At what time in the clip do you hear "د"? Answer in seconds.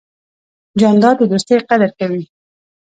1.19-1.21